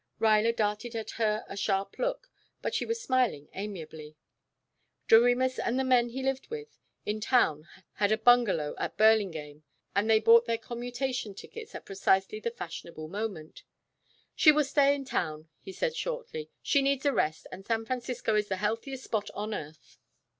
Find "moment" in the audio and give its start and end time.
13.09-13.61